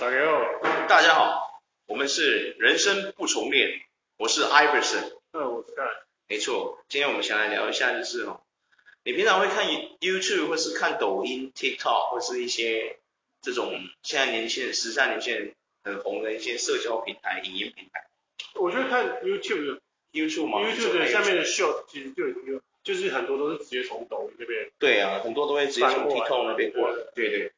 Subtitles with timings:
[0.00, 3.80] 大家好，大家好，我们是人生不重练，
[4.18, 5.88] 我是 Iverson，嗯，我是 Guy，
[6.28, 8.40] 没错，今天我们想来聊一下，就是哦，
[9.04, 9.66] 你平常会看
[10.00, 12.98] YouTube 或是看抖音、TikTok 或是一些
[13.40, 13.72] 这种
[14.02, 15.54] 现在年轻人、时下年轻人
[15.84, 18.04] 很红的一些社交平台、影音平台。
[18.54, 19.80] 我觉得看 YouTube 的
[20.12, 24.70] YouTube 吗？YouTube 的下面的 Short 其实就已经有，就是很多都是直接从抖音这边。
[24.78, 26.96] 对啊，很多都会直接从 TikTok 那边过来。
[27.14, 27.52] 对对。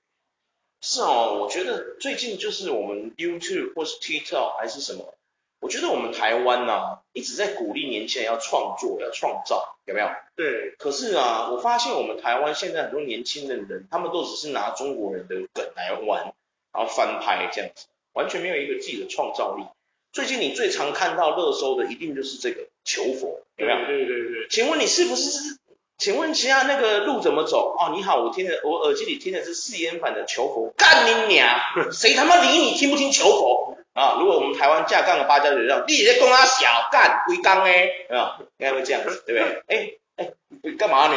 [0.80, 5.14] 是哦，我觉得最近就是我们 YouTube 或是 TikTok 还是什么，
[5.60, 10.09] 我觉得我们台湾呐、啊、一直在鼓励年轻人要创作、要创造，有没有？
[10.36, 10.74] 对。
[10.78, 16.33] 可是啊，我发现我们台湾现在很多年轻的人，他们都只是拿中国人的梗来玩，
[16.73, 19.64] 然后翻拍这样子，完全没有一个自己的创造力。
[20.12, 23.86] 最近你最常看到热搜的一定就是这个求佛，有没有？
[23.86, 24.48] 对对对对。
[24.48, 25.55] 请问你是不是？
[25.98, 27.74] 请问其他那个路怎么走？
[27.78, 31.48] 哦，你好，我听的我耳机里听的是四言版的求佛，干你娘！
[31.92, 34.16] 谁他妈理你听不听求佛啊？
[34.20, 39.62] 如果我们台湾架杠的八加九这样，你在供他小干龟缸哎，啊，应该会这样子，对不对？
[39.69, 40.33] 哎哎，
[40.78, 41.17] 干嘛呢？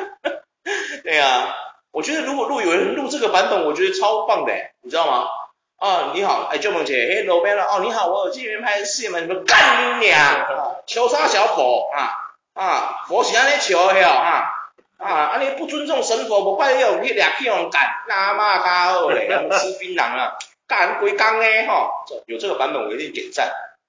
[1.04, 1.54] 对啊，
[1.92, 5.28] 我觉得如果录有人录这个版本，我觉得超棒的，你知道吗？
[5.76, 10.46] 啊，你好，哎，舅梦姐，哎，老边了，哦，你好，我耳机里面拍的四言版，什么干你娘？
[10.86, 12.29] 求啥小佛啊？
[12.60, 14.52] 啊，佛是安尼笑的哈，
[14.98, 23.50] 啊，安尼不尊重神佛，无怪用去俩去用干，那妈卡好嘞，他们吃槟榔啊，干龟缸呢哈，有这个版本我一定点赞，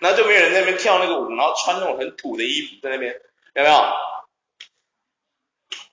[0.00, 3.20] 然后就没有人在那边跳那个舞，然后穿那种很土的衣服在那边，
[3.52, 3.84] 有没有？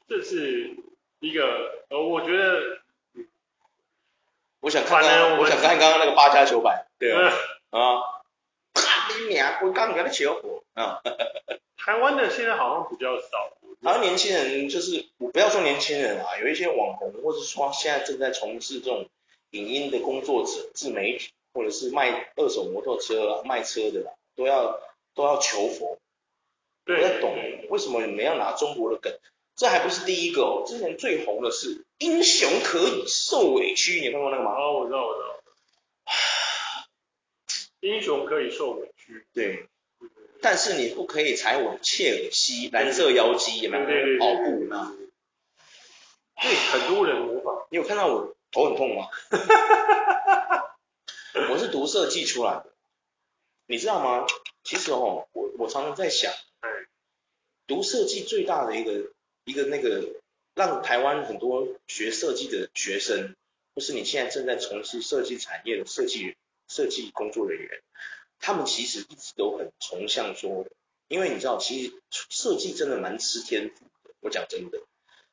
[0.08, 0.78] 这是
[1.20, 2.62] 一个，呃，我觉得，
[4.62, 7.34] 我想看看，我想看刚刚那个八加九百，对啊，
[7.78, 8.21] 啊。
[9.28, 11.02] 你娘，我刚跟你求佛啊！
[11.78, 13.28] 台湾的现在好像比较少。
[13.82, 19.10] 台湾年轻人就是，我不要说年轻人啊，有一些网红，或者说现在正在从事这种
[19.52, 24.80] 影音的工作者、自媒体，或者是卖二手摩托车、啊、卖车的啦，都要
[25.16, 25.98] 都要求佛。
[26.86, 26.98] 对。
[26.98, 27.36] 我在懂
[27.70, 29.12] 为什么你们要拿中国的梗？
[29.56, 34.52] 这还不是第一个哦，之前最红的是英雄可以受委屈，你看过那个吗？
[34.52, 35.28] 哦，我知道，我知道。
[37.82, 39.01] 英雄可以受委屈，
[39.34, 39.68] 对，
[40.42, 43.86] 但是你不可以踩我切尔西蓝色妖姬，有没有？
[44.20, 44.96] 跑步呢？
[46.42, 47.68] 对，很多人模仿。
[47.70, 49.08] 你有看到我头很痛吗？
[51.50, 52.74] 我是读设计出来的，
[53.68, 54.26] 你知道吗？
[54.64, 56.32] 其实哦，我我常常在想，
[57.68, 59.12] 读设计最大的一个
[59.46, 60.16] 一个那个，
[60.56, 63.36] 让台湾很多学设计的学生，
[63.76, 66.36] 或是你现在正在从事设计产业的设计人。
[66.68, 67.82] 设计工作人员，
[68.42, 70.66] 他们其实一直都很崇尚说，
[71.08, 74.14] 因为你知道，其实设计真的蛮吃天赋的。
[74.20, 74.80] 我讲真的，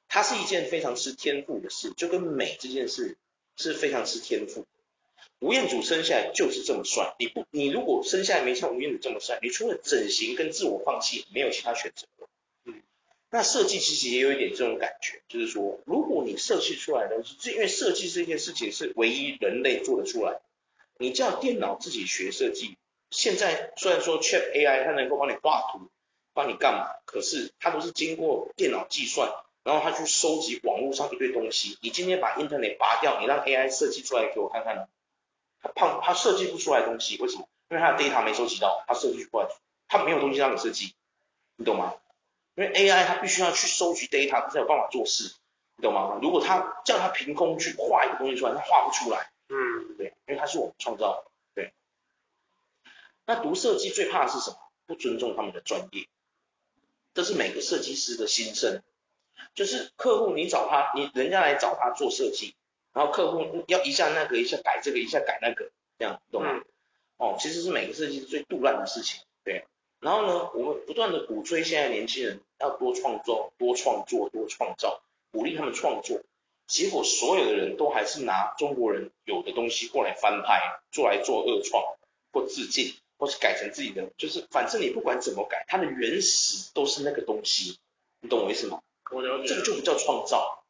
[0.08, 3.16] 它是一件非常吃天赋的事，就跟美这件事
[3.56, 4.66] 是非常吃天赋。
[5.40, 12.06] 吴彦祖生下来就是这么帅，你不，你如果生下来没像吴彦祖这么帅，你除了整形跟自我放弃，没有其他选择。
[12.64, 12.82] 嗯，
[13.30, 20.40] 那设计其实也有一点这种感觉，就是说，如果你设计出来的东西，是因为设计这件事情是唯一人类做得出来。
[20.98, 22.76] 你叫电脑自己学设计，
[23.10, 25.88] 现在虽然说 Chat AI 它能够帮你画图，
[26.34, 29.32] 帮你干嘛，可是它都是经过电脑计算，
[29.64, 31.78] 然后它去收集网络上一堆东西。
[31.80, 34.86] 你今天把 Internet 拔掉，你让 AI 设计出来给我看看呢，
[35.62, 37.48] 它胖，它设计不出来东西，为什么？
[37.70, 39.48] 因为它的 data 没收集到，它设计不出来，
[39.88, 40.94] 它没有东西让你设计，
[41.56, 41.94] 你懂吗？
[42.54, 45.34] 因为 AI 它必须要去收集 data，它才有办法做事，
[45.76, 46.18] 你懂吗？
[46.22, 49.30] 如果它叫它凭空去画一个东西出来，它画不出来。
[49.48, 51.27] 嗯，对，因为它是我们创造的，对。
[53.28, 54.56] 那读设计最怕的是什么？
[54.86, 56.08] 不尊重他们的专业，
[57.12, 58.82] 这是每个设计师的心声。
[59.54, 62.54] 就是客户你找他，你人家来找他做设计，
[62.94, 66.54] 然后客户要一下那个，一下改这个，一下改那个，这样懂吗？
[66.54, 66.64] 嗯、
[67.18, 69.66] 哦，其实是每个设计师最杜烂的事情，对。
[70.00, 76.22] 然后呢，我们不断的鼓吹现在年轻人要多创作、多创作、多创造，鼓励他们创作。
[76.66, 81.84] 结果所有的人都还是拿中国人有的东西过来翻拍，做来做二创
[82.32, 87.78] 或致敬，或是改成自己的，就是反正你不管怎么改，它的原始都是那个东西，
[88.20, 88.80] 你懂我意思吗？
[89.10, 89.48] 我了解。
[89.48, 90.64] 这个就不叫创造。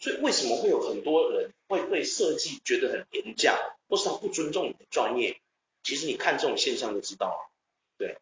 [0.00, 5.40] 所以为什么会有很多人会对设计觉得很廉价，或是他不尊重你的专业？
[5.84, 7.50] 其实你看这种现象就知道了。
[7.96, 8.18] 对。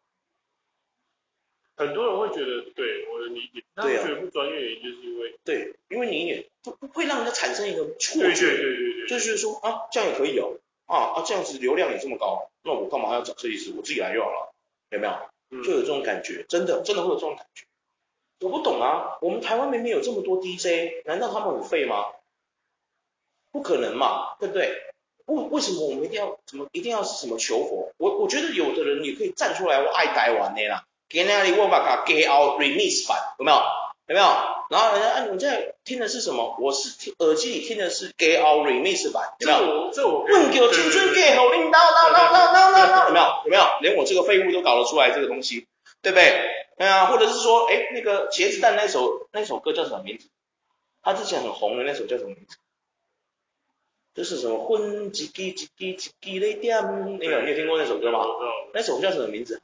[1.75, 13.73] 很多人会觉得，对我的理解，他觉得不专业，也就是因为对，因为你也不不会让人家产生一个错觉，对对对对对，就是说啊，这样也可以有啊啊，这样子流量也这么高，那我干嘛要找设计师？
[13.77, 14.53] 我自己来就好了，
[14.91, 15.63] 有没有？
[15.63, 17.65] 就有这种感觉，真的真的会有这种感觉。
[18.41, 22.07] 我不懂啊，我们台湾明明有这么多 DJ，难道他们很废吗？
[23.53, 24.73] 不可能嘛，对不对？
[25.27, 27.93] 为为什么我们一定要怎么一定要是什么求佛？
[27.99, 33.59] 我我觉得有的人也可以站出来，我爱台湾的啦，给那里我把它 get out remix 版，有没有？
[34.07, 34.27] 有没有？
[34.71, 36.57] 然后人家啊，你在听的是什么？
[36.61, 39.91] 我是听耳机里听的是 Gay out remix 版，有没有？
[39.93, 43.27] 这我问给青春给好领导，呐呐呐呐呐，有没有？
[43.45, 43.65] 有没有？
[43.81, 45.67] 连我这个废物都搞得出来这个东西，
[46.03, 46.67] 对不对？
[46.79, 50.29] 对啊，或者是说，哎，那个茄子蛋那首那首歌叫什么名字？
[51.03, 52.57] 他之前很红的那首叫什么名字？
[54.15, 56.83] 就是什么混叽叽叽叽叽叽嘞点，
[57.19, 58.21] 那个你有听过那首歌吗？
[58.75, 59.61] 那首歌叫什么名字？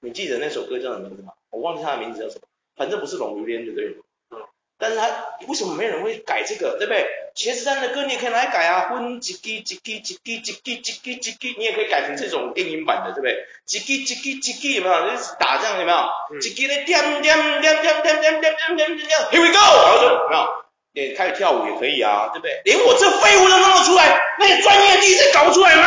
[0.00, 1.32] 你记得那首歌叫什么名字吗？
[1.50, 4.02] 我忘记它的名字叫什么，反正不是龙如烟就对了。
[4.30, 4.38] 嗯。
[4.78, 5.08] 但是他
[5.46, 7.06] 为什么没人会改这个，对不对？
[7.36, 13.44] 茄子蛋的歌你也可以来改啊，混叽叽叽叽叽叽叽叽叽叽叽，你也可以改成这种电影版的，对不对？
[13.68, 15.10] 叽叽叽叽叽叽有没有？
[15.10, 15.98] 就是打这样有没有？
[16.40, 20.64] 叽叽的点点点点点点点点点点，Here we go，然后就有没有？
[20.92, 22.60] 也开始跳舞也可以啊，对不对？
[22.64, 25.84] 连我这废物都弄得出来，那些专业的 DJ 搞不出来吗？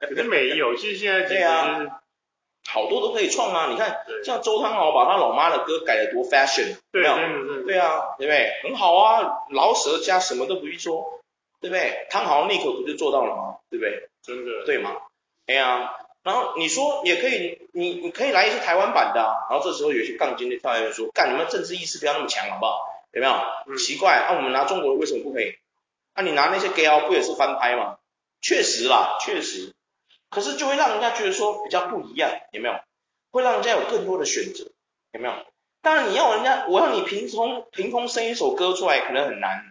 [0.00, 1.80] 可是没有，其实现在对啊，
[2.68, 3.68] 好多都可以创啊。
[3.70, 8.60] 你看，像周汤豪把他老妈的歌改得多 fashion，对，对对啊，对不对？
[8.62, 11.20] 很好啊，老舌家什么都不必说，
[11.60, 12.06] 对不对？
[12.10, 13.56] 汤豪那口不就做到了吗？
[13.70, 14.08] 对不对？
[14.22, 14.96] 真的，对吗？
[15.46, 22.80] 哎呀，然后你说也可以，你你可以来一些台湾版的，啊，然后这时候有些杠精就跳下来说，干你们政治意识不要那么强，好不好？
[23.12, 23.32] 有没有？
[23.68, 25.56] 嗯、奇怪，那、啊、我们拿中国的为什么不可以？
[26.14, 27.98] 那、啊、你拿那些 gay 不也是翻拍吗？
[28.42, 29.72] 确实啦，确实。
[30.36, 32.78] 可是就会让人家觉得说比较不一样，有没有？
[33.30, 34.70] 会让人家有更多的选择，
[35.12, 35.34] 有没有？
[35.80, 39.64] 当然你要人家，我要你凭空凭空生一首歌出来，可能很难，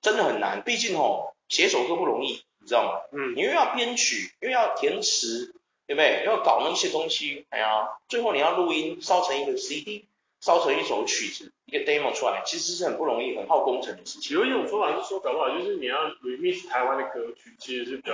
[0.00, 0.62] 真的很难。
[0.62, 3.00] 毕竟吼，写首歌不容易，你知道吗？
[3.10, 3.34] 嗯。
[3.34, 5.56] 你又要编曲，又要填词，
[5.88, 6.22] 对不对？
[6.24, 10.06] 又要搞那些东西，哎呀，最后你要录音，烧成一个 CD。
[10.40, 14.36] 烧成一首曲子，一个 demo 出来，其实是很不容易、很耗工程的事情。
[14.36, 18.12] 有一种说法是说，搞不好就是你要 remix 台湾的歌曲，其实是比较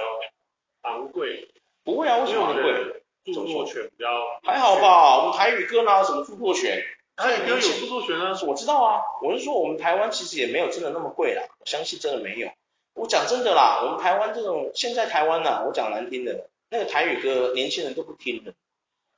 [0.83, 1.49] 昂贵。
[1.89, 3.03] 不会啊，为什么昂贵？
[3.25, 4.07] 著作权比较
[4.43, 5.23] 还好吧？
[5.23, 6.85] 我们台语歌哪有什么著作权？
[7.17, 8.39] 台语歌有著作权啊。
[8.47, 12.51] 我知道啊，我是说我们台湾其实也没有真的那么贵啦，我相信真的没有。
[12.93, 18.53] 我讲真的啦，我们台湾这种现在台湾呐，我讲难听的，那个台语歌年轻人都不听的。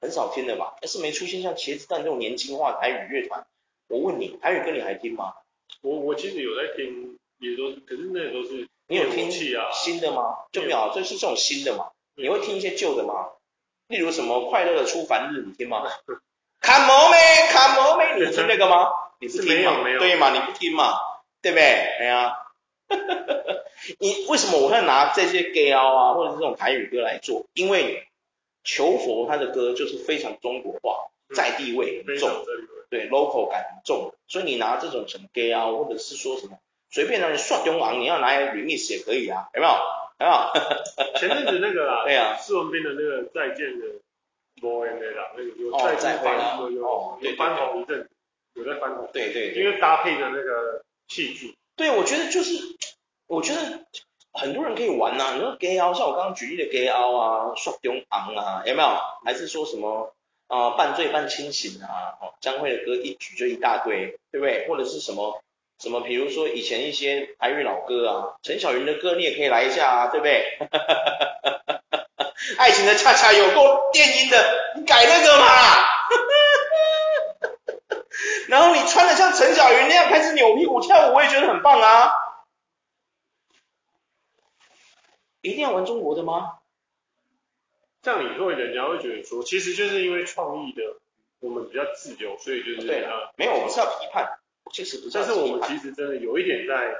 [0.01, 3.45] 很少听的吧，但是没出现像茄子蛋这种年轻化台语乐团。
[3.89, 5.35] 我问你，台语歌你还听吗？
[5.83, 10.37] 我我其实有在听，也都是，可是那个都是你有听新的吗？
[10.53, 11.91] 就没有，就是这种新的嘛。
[12.17, 13.29] 你会听一些旧的吗？
[13.89, 15.83] 例如什么快乐的出凡日，你听吗
[16.61, 18.89] ？Come on man，Come on man，你听那个吗？
[19.21, 19.83] 你不听吗？
[19.99, 20.31] 对吗？
[20.33, 20.93] 你不听嘛？
[21.43, 21.65] 对不对？
[21.65, 22.37] 哎呀，
[23.99, 27.47] 你为什么我会拿这些 gay 啊，或者是这种台语歌来做？
[27.55, 28.07] 因为。
[28.63, 32.29] 求佛他的歌就是非常中国化，在地位很重，
[32.91, 36.59] 对，local 感很重，所以你拿这种什么 gay 啊，或者是说什么
[36.91, 39.73] 随便让你刷中昂，你要拿来 remix 也可以啊，有没有？
[40.21, 41.19] 有没有？
[41.19, 43.87] 前阵子那个啦，对啊，施文斌的那个再见的
[44.61, 48.09] boy 那个那个有再见翻红，有有翻红一阵，
[48.55, 52.77] 有在翻红，对对，因为搭配的那个器具，对，我觉得就是，
[53.27, 53.85] 我觉得。
[54.33, 58.89] 很多人可以玩呐、啊，你说 gay 凹，像我刚刚举例的 gay 凹啊，刷中昂啊，有没有？
[59.25, 60.15] 还是说什么
[60.47, 62.15] 啊、呃，半醉半清醒啊？
[62.23, 64.69] 哦，张惠的歌一举就一大堆，对不对？
[64.69, 65.43] 或者是什么
[65.81, 70.59] 什么，比如说以前一些台语老歌啊，陈小云的歌你也可以来一下啊，对不对？
[72.59, 75.47] 爱情的恰恰有够电音的，你改那个嘛？
[78.49, 82.11] 然后你穿的像陈小云那样开始扭屁股跳舞，我也觉得很棒啊。
[85.41, 86.59] 一定要玩中国的吗？
[88.03, 90.83] 这样以后人家会觉得说，其实就是因为创意的，
[91.39, 94.40] 我们比较自由，所以就是对啊，没有，我不是要批判，
[94.73, 96.95] 其实不是，但是我们其实真的有一点在，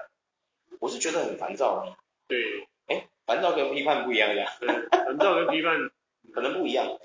[0.79, 1.97] 我是觉得很烦躁。
[2.29, 4.47] 对，哎，烦躁跟批判不一样的，
[4.91, 5.91] 烦躁跟批判
[6.33, 6.99] 可能不一样。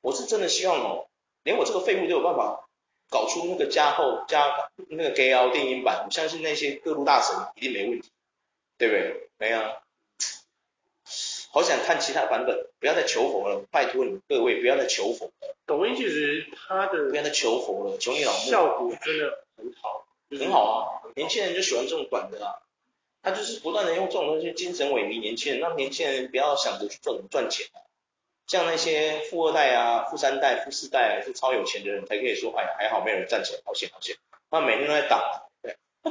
[0.00, 1.08] 我是真的希望哦，
[1.42, 2.68] 连我这个废物都有办法
[3.10, 8.08] 搞出那个加厚加那个 gay 奥电音版，我相信那些各路大神一定没问题，
[8.78, 9.28] 对不对？
[9.38, 9.82] 没啊。
[11.52, 15.56] 好想看其他版本，不要再求佛了，拜托你们各位不要再求佛了。
[15.64, 18.50] 抖音其实它的不要再求佛了，求你老母。
[18.50, 22.62] 效果真的很好，很好啊，年轻人就喜欢这种短的啊，
[23.22, 27.82] 他就是不断的用这种东西精神萎靡年轻人，让年轻人不要想着去赚赚钱啊。
[28.46, 34.16] 像那些富二代啊、富三代、富四代是超有钱的人才可以说，哎呀还好没有人赚钱，好险好险，
[34.50, 35.76] 他每天都在打，对，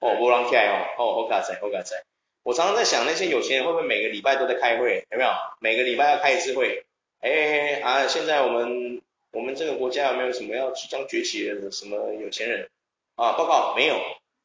[0.00, 2.04] 哦，波浪起来哦，哦，好卡仔，好卡仔。
[2.42, 5.06] 我常常在想，那些有钱人会不会每个礼拜都在开会？
[5.10, 5.30] 有没有？
[5.60, 6.84] 每个礼拜要开一次会？
[7.20, 8.08] 哎啊！
[8.08, 9.00] 现在我们
[9.32, 12.68] 我们这个国家有没有什么要即将崛起的什么有钱人
[13.16, 13.32] 啊？
[13.32, 13.96] 报告没有，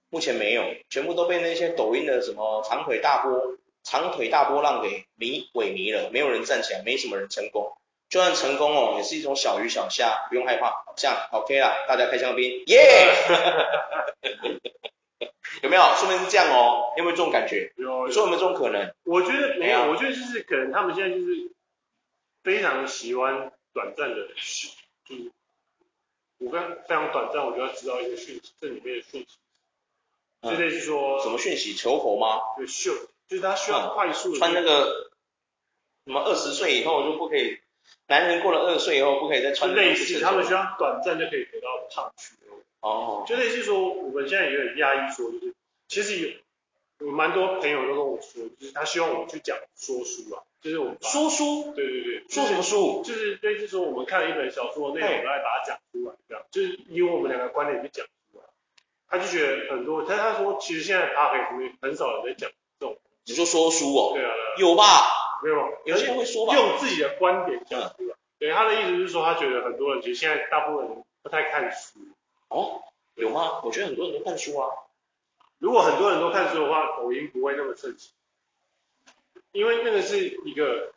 [0.10, 7.74] 目前没有，全部都被那些抖音的什么长腿大波、长腿大波浪给迷萎靡了，没有人站起来，没什么人成功。
[8.10, 10.86] 就算成功哦，也是一种小鱼小虾，不用害怕。
[10.96, 14.60] 这样 OK 啦，大家开香槟，耶、yeah!
[15.62, 15.82] 有没有？
[15.96, 17.74] 说明是这样哦，有没有这种感觉？
[17.75, 18.08] 有。
[18.08, 18.94] 你说有没有这种可能？
[19.03, 21.51] 我觉得没有，我觉得就是可能他们现在就是
[22.44, 24.72] 非常喜欢短暂的讯，
[25.08, 25.32] 就是
[26.40, 29.38] 我刚非常短暂，我就要知道一个讯息，这里面的讯息，
[30.42, 31.74] 就类似说什么讯息？
[31.74, 32.40] 求佛吗？
[32.58, 32.94] 就秀，
[33.28, 35.12] 就是他需要快速的、嗯、穿那个
[36.06, 37.60] 什么二十岁以后就不可以。
[38.08, 39.74] 男人过了二十岁以后不可以再穿。
[39.74, 42.36] 类似，他们需要短暂就可以得到胖去。
[42.82, 43.26] 哦。
[43.28, 45.54] 就类似说，我们现在也有点压抑说，就是
[45.88, 46.38] 其实有
[47.00, 51.74] 有蛮多朋友都跟我说，就是他希望我去讲说书啊，就是我们说书。
[51.74, 52.24] 对对对。
[52.30, 53.04] 说什么书？
[53.04, 58.44] 就是类似说，我们看了一本小说内容，我们来把它讲出来，这样，就是以我们两个观点去讲出来。
[59.08, 62.50] 他就觉得很多，他他说其实现在他很很少人在讲
[62.80, 62.98] 这种。
[63.25, 64.13] 你说说书哦？
[64.16, 64.32] 对啊。
[64.58, 64.84] 有吧？
[65.44, 68.16] 没有，有些人会说吧，用自己的观点讲出来。
[68.39, 72.00] 对，他的意思是说，他觉得很多人其实现在大部分人不太看书。
[72.50, 72.82] 哦，
[73.16, 73.62] 有吗？
[73.63, 74.70] 我觉得很多人都看书啊。
[75.60, 78.12] 如果很多人都看书的话，抖音不会那么盛行。
[79.52, 80.92] 因为那个是一个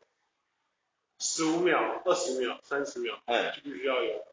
[1.19, 4.25] 十五秒、二十秒、三十秒，嗯，就必须要有。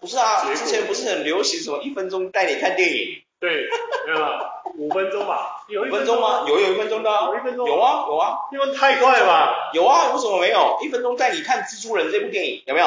[0.00, 3.22] 不是啊，之前不是很流行什么一分钟带你看电影？
[3.40, 3.68] 对，
[4.06, 4.62] 没有吧？
[4.76, 5.64] 五分钟吧？
[5.68, 6.44] 有一分钟吗？
[6.48, 9.70] 有有一分钟的，有一分钟，有啊有啊，因为太快了吧？
[9.74, 10.78] 有啊，为什么没有？
[10.82, 12.86] 一分钟带你看蜘蛛人这部电影有没有？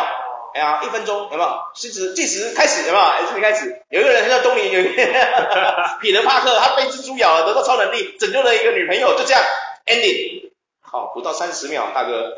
[0.53, 1.61] 哎呀，一分钟有没有？
[1.73, 3.03] 计时计时开始有没有？
[3.03, 4.91] 哎，这里开始，有一个人他叫东尼，有一个
[6.01, 9.41] 彼得帕克，他被蜘蛛咬了，得到超能力，拯救了一个女朋友，就这样
[9.85, 10.51] ending。
[10.81, 12.33] 好，不到三十秒，大哥。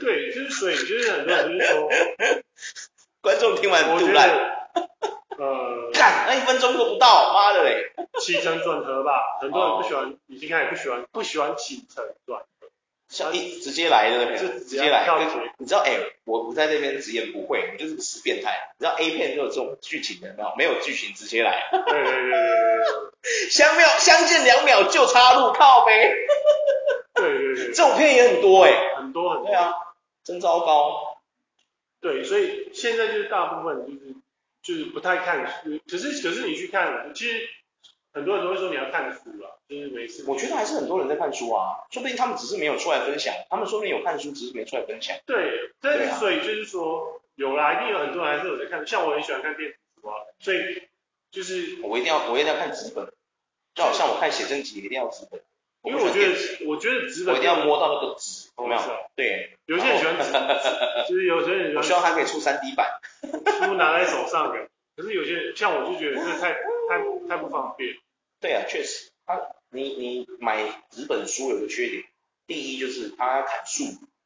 [0.00, 1.88] 对，就是所以就是很多人就是说，
[3.20, 4.30] 观众听完杜烂。
[5.38, 7.92] 呃，干，那一分钟都不到，妈的嘞！
[8.18, 9.12] 起承转合吧，
[9.42, 12.40] 很多人不喜欢，已经开始不喜欢，不喜欢起承转
[13.24, 15.06] 合，像一直接来的，就直接来。
[15.58, 18.72] 你知道，哎、欸，我不在这边直言不讳，我就是个死变态。
[18.78, 20.54] 你知道 A 片就有这种剧情的没有？
[20.56, 21.68] 没有剧情直接来。
[21.70, 23.48] 对对对对对。
[23.50, 26.14] 相秒相见两秒就插入靠呗。
[27.14, 27.66] 对对对。
[27.72, 28.96] 这种片也很多哎、欸。
[28.96, 29.46] 很多很多。
[29.46, 29.72] 对啊，
[30.24, 31.18] 真糟糕。
[32.00, 34.14] 对，所以现在就是大部分就是。
[34.62, 37.48] 就是不太看书，可是可是你去看，其实
[38.16, 40.24] 很多人都会说你要看书了，就是没事。
[40.26, 45.14] 我觉得还是很多人在看书啊，说不定他们只是没有出来分享，他们说不定有看书，只是没出来分享。
[45.26, 50.88] 对，但是所以就是说，有啦，一定有很多人还是有在看，像我很喜欢看电子书啊，所以
[51.30, 53.06] 就是我一定要我一定要看纸本，
[53.74, 55.42] 就好像我看写真集一定要纸本，
[55.82, 56.34] 因为我觉得
[56.66, 58.80] 我觉得纸本我一定要摸到那个纸，有没有？
[59.14, 60.32] 对，有些人喜欢纸，
[61.06, 61.76] 就是有些人喜欢。
[61.76, 62.98] 我希望他可以出三 D 版。
[63.60, 67.94] 书拿在手上的，可是有些人像我就觉得这太太太不方便。
[68.40, 69.40] 对啊，确实，他
[69.70, 72.04] 你你买纸本书有个缺点，
[72.46, 73.84] 第一就是他要砍树，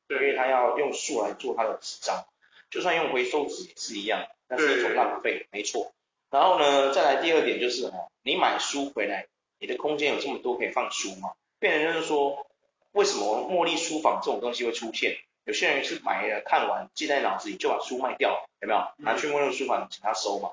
[0.09, 2.26] 对，因为他要用树来做他的纸张，
[2.71, 5.93] 就算用回收纸也是一样，那是一种浪费，没错。
[6.31, 9.26] 然后呢，再来第二点就是哈，你买书回来，
[9.59, 11.33] 你的空间有这么多可以放书吗？
[11.59, 12.47] 变成就是说，
[12.93, 15.19] 为什么茉莉书房这种东西会出现？
[15.45, 18.81] 有些人是买了看完记在脑子里就把书卖掉，有没有？
[18.99, 20.50] 拿去茉莉书房请他收嘛，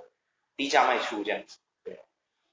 [0.55, 1.57] 低价卖出这样子。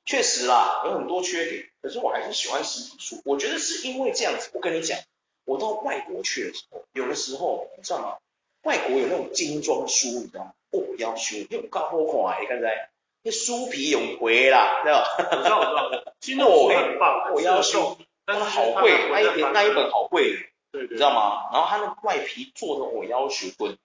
[0.05, 3.21] 对，确实啦，有很多缺点，可是我还是喜欢实体书。
[3.25, 4.99] 我觉得是因为这样子，我跟你讲，
[5.45, 8.17] 我到外国去的时候，有的时候你知道吗？
[8.63, 10.53] 外国有那种精装书，你知道吗？
[10.71, 11.91] 哦，要修，又够好
[12.33, 12.91] 看，你看在，
[13.23, 15.07] 那书皮有回啦，知道吗？
[15.31, 20.51] 我知道，我知道，精装书很棒，我要修，但是好贵，那一本那一本好贵。
[20.73, 21.51] 对对对，你知道吗？
[21.53, 23.77] 然后它那个外皮做的我要求贵，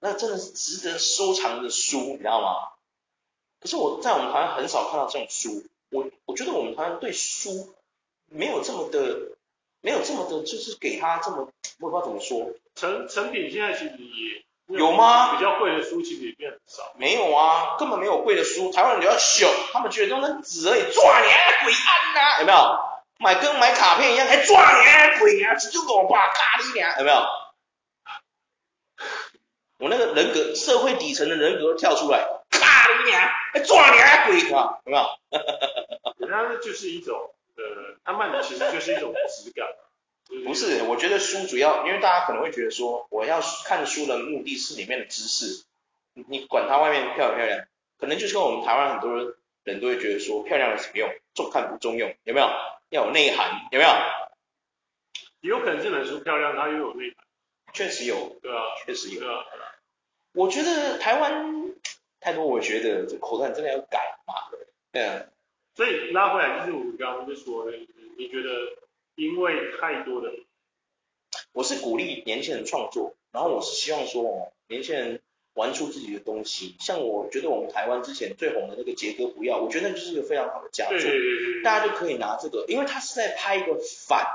[0.00, 2.70] 那真的是值得收藏的书，你知道吗？
[3.60, 7.74] 可是我在我们台湾很少看到这种书，我我觉得我们台湾对书
[8.30, 9.36] 没有这么的，
[9.80, 11.48] 没有这么的，就是给他这么，
[11.80, 12.52] 我不知道怎么说。
[12.74, 15.34] 成成品现在其实也有，有吗？
[15.36, 16.92] 比较贵的书其实也变很少。
[16.96, 22.78] 没有啊，根本没有贵的书，台湾人比较小，他们觉得都能纸而已，抓你啊，鬼案呐，有没有？
[23.20, 27.16] 买跟买卡片一样，还抓你啊，鬼啊，直接给我爸咖喱啊，有没有？
[29.80, 35.06] 我那个人格，社会底层的人格跳出来，咖喱啊，还抓你还，鬼啊，有没有？
[36.18, 39.66] 人家就是一种，呃，他卖的其实就是一种质感。
[40.44, 45.64] 不是，我觉得书主要，因为大家可能会觉得说，我要看书的目的是里面的知识，
[46.12, 47.66] 你管它外面漂不漂亮，
[47.98, 51.10] 可能就是跟我们台湾很多人人都会觉得说，漂亮有什么用？
[51.34, 52.48] 重看不重用，有没有？
[52.90, 53.90] 要有内涵，有没有？
[55.40, 57.24] 也有可能这本书漂亮，它又有内涵。
[57.72, 59.20] 确实有，对啊，确实有。
[59.20, 59.44] 对啊。
[60.32, 61.74] 我觉得台湾
[62.20, 64.34] 太多，我觉得这口段真的要改嘛。
[64.92, 65.26] 对啊。
[65.74, 67.76] 所以拉回来就是我们刚刚就说的，
[68.16, 68.48] 你觉得
[69.14, 70.32] 因为太多的，
[71.52, 75.20] 我是鼓励年轻人创作，然后我是希望说哦，年轻人
[75.54, 76.74] 玩出自己的东西。
[76.80, 80.98] 像我觉得我们台湾之前最红的那个杰哥不要，我觉得那就是一个非常好的佳作，
[81.62, 84.26] 大家就可以拿这个，因为他是在拍一个反，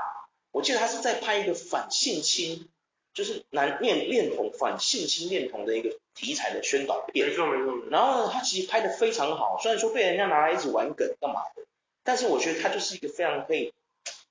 [0.50, 2.70] 我记得他是在拍一个反性侵，
[3.14, 7.88] 就是男恋恋童反性侵恋童的一个题材的宣导片，没错没错。
[7.88, 11.62] 然后呢，他其实拍的非常好，虽然说被人家拿来一直玩梗干嘛的，
[12.02, 13.72] 但是我觉得他就是一个非常可以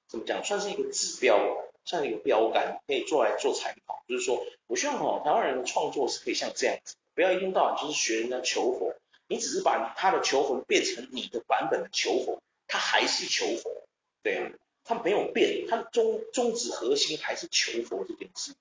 [0.07, 1.39] 怎么讲，算是一个指标，
[1.85, 4.03] 算是一个标杆，可以做来做参考。
[4.05, 8.93] 就是说，我希望哦，台湾人的创作是可以像这样子，不要一天到晚就是学人家求佛，
[9.27, 13.83] 你只是把他的求佛变成你的版本的求佛，他还是求佛，
[14.21, 14.51] 对啊，
[14.83, 18.53] 他没有变，他的宗宗旨核心还是求佛这件事。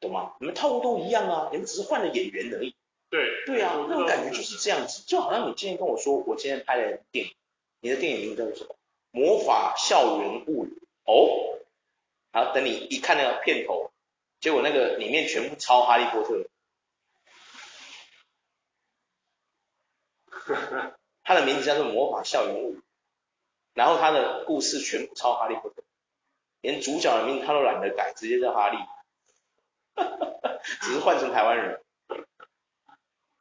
[0.00, 0.34] 懂吗？
[0.40, 2.74] 你们套路都一样啊，你们只是换了演员而已。
[3.10, 3.44] 对。
[3.46, 7.34] 对啊，那种感觉就是这样子，就好像你今天跟我说，我今天拍了电影，
[7.80, 8.76] 你的电影名字叫做什么？
[9.12, 10.82] 魔法校园物语。
[11.04, 11.58] 哦。
[12.32, 13.90] 好，等你一看那个片头，
[14.40, 16.46] 结果那个里面全部抄哈利波特。
[21.24, 22.80] 他的名字叫做魔法校园物语，
[23.74, 25.82] 然后他的故事全部抄哈利波特，
[26.60, 28.78] 连主角的名字他都懒得改，直接叫哈利。
[30.82, 31.80] 只是换成台湾人，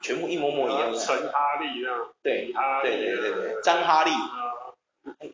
[0.01, 0.93] 全部一模模一样。
[0.95, 2.13] 陈哈利这样。
[2.23, 2.51] 对，
[2.83, 4.11] 对对对对，张哈利。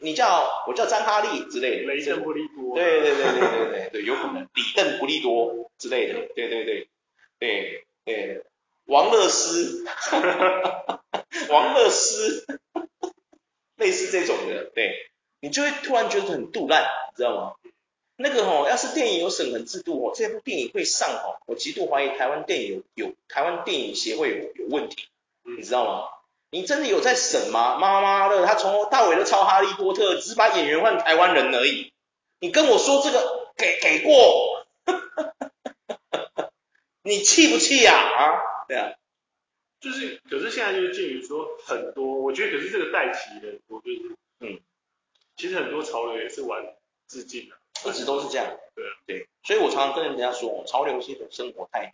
[0.01, 1.93] 你叫我叫张哈利之类的。
[1.93, 2.75] 雷邓不利多。
[2.75, 6.27] 对对对对对对对，有可能李邓不利多之类的。
[6.35, 6.87] 对对对
[7.39, 8.45] 对对，
[8.85, 9.83] 王乐斯，
[11.49, 12.45] 王乐斯，
[13.77, 15.09] 类似这种的，对，
[15.41, 17.53] 你就会突然觉得很杜烂，你知道吗？
[18.17, 25.07] 那个吼，要是电影有审核制度哦，这部电影会上吼，我极度怀疑台湾电影有有台湾电影协会有有问题，
[25.43, 26.07] 你知道吗？
[26.51, 27.77] 你真的有在审吗？
[27.77, 31.91] 妈妈的，他从头到尾都抄哈利波特，只是把演员换台湾人而已。
[32.39, 34.65] 你跟我说这个给给过，
[37.03, 37.93] 你气不气呀？
[37.93, 38.93] 啊，对啊，
[39.81, 44.61] 就是，可是现在就是介于说很多，我觉得可是这个带起的，我觉得嗯，
[45.35, 46.63] 其实很多潮流也是玩
[47.09, 47.55] 致敬的。
[47.85, 51.93] 一直都是这样，对对，所以我常常跟人家说，潮流是一种生活态度，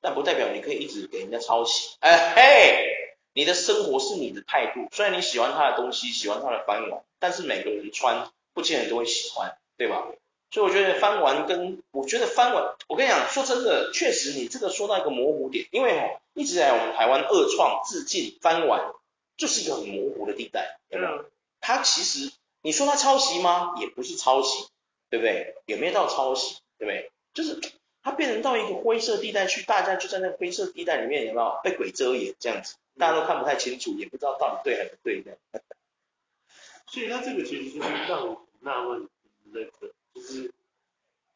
[0.00, 1.96] 但不代表你可以一直给人家抄袭。
[2.00, 10.06] 哎嘿，你的生活是你的态度，虽然你喜欢他的东西，喜欢他的翻玩，但是每个人穿不见得都会喜欢，对吧？
[10.50, 18.92] 所以我觉得翻玩跟我觉得翻玩，我跟你讲，说真的，确实你这个说到一个模糊点，因为哦，一直在我们台湾二创、致敬、翻玩，
[19.38, 21.24] 就是一个很模糊的地带，对吧？
[21.62, 23.74] 它其实你说它抄袭吗？
[23.80, 24.66] 也不是抄袭。
[25.12, 25.54] 对不对？
[25.66, 26.56] 有没有到抄袭？
[26.78, 27.10] 对不对？
[27.34, 27.60] 就是
[28.02, 32.76] 它变成到一个灰色地带去，大家就在那个灰色地带里面，有没有被鬼遮眼这样子？
[32.96, 35.38] 大家都看不太清楚，也不知道到底对还是不对这样。
[36.88, 39.06] 所以它这个其实就是让我纳闷
[39.52, 40.50] 那个，就是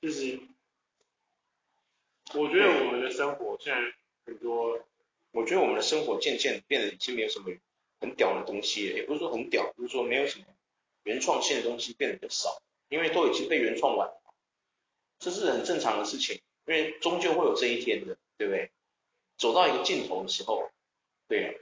[0.01, 0.41] 就是，
[2.33, 3.93] 我觉得我们的生活现在
[4.25, 4.81] 很多，
[5.33, 7.53] 我觉得我们的生活渐渐变得已经没有什么
[8.01, 10.47] 很屌的东西了，也不是说很屌，就是说没有什么
[11.05, 12.62] 原创性的东西变得比较少。
[12.88, 14.11] 因为都已经被原创完，
[15.18, 18.70] 这是很正常的事情，因为终究会有这一天的，对不对？
[19.38, 20.70] 走到一个尽头的时候，
[21.29, 21.55] 对啊，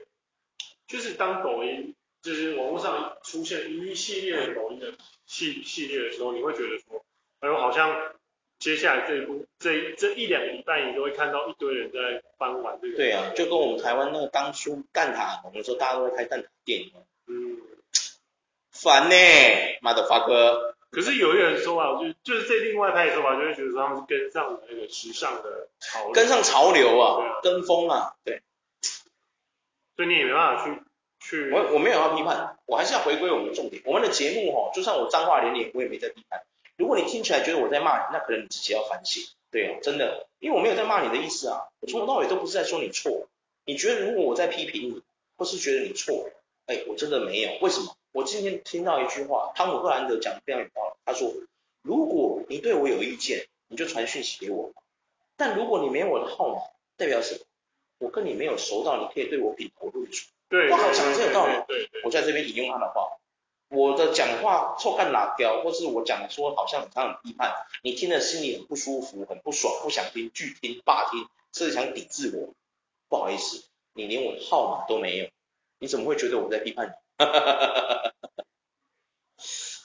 [0.87, 4.93] 就是当抖音就是网络上出现一系列的抖音的
[5.25, 7.03] 系系列的时候，你会觉得说，
[7.39, 8.13] 哎呦，好像
[8.59, 12.95] 接下来这一部这一这一两个礼拜，你都会看到一堆人在翻玩这个。
[12.95, 16.93] 对啊，就跟我们台湾那个当初蛋挞，我们说大家都在拍蛋挞电影，
[17.27, 17.61] 嗯，
[18.71, 19.15] 烦呢
[19.81, 20.74] ，motherfucker。
[20.95, 28.41] 可是有一个人说啊，就就是这另外一派的说法，就会觉得说他们是跟上那个时尚的潮流，跟上潮流啊，啊跟风啊，对。
[29.97, 30.81] 所以你也没办法去
[31.19, 31.51] 去。
[31.51, 33.81] 我我没有要批判，我还是要回归我们的重点。
[33.85, 36.43] 我们的节目哈，就算我脏话连连，我也没在批判。
[36.77, 39.21] 如果你听起来觉得我在骂你，那可能你自己要反省。
[39.51, 43.27] 对啊，真的，因为我没有在骂你的意思啊，我从头到尾都不是在说你错。
[43.65, 45.01] 你觉得如果我在批评你，
[45.37, 46.29] 或是觉得你错，
[46.67, 47.57] 哎，我真的没有。
[47.61, 47.95] 为什么？
[48.15, 50.95] 我今天听到一句话，汤姆·赫兰德讲的非常有道理。
[51.03, 51.33] 他说
[51.83, 54.71] ：“如果你对我有意见，你就传讯息给我。
[55.35, 56.61] 但如果你没有我的号码，
[56.95, 57.41] 代表什么？
[57.97, 61.61] 我跟你没有熟到你可以对我品头论足。”对，我好讲的真有道理。
[61.67, 61.89] 对。
[62.05, 63.17] 我在这边引用他的话，
[63.67, 72.53] 我的讲话臭干辣椒，或是我讲的说好像他很批判，你听了心里很不舒服、很不爽，不想听、拒听、霸听，甚至想抵制我。
[73.09, 75.27] 不好意思，你连我的号码都没有，
[75.79, 77.04] 你怎么会觉得我在批判你？
[77.17, 78.13] 哈哈哈哈哈！